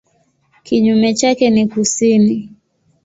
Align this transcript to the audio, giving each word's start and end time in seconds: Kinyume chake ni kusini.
Kinyume 0.63 1.13
chake 1.13 1.49
ni 1.49 1.67
kusini. 1.67 2.49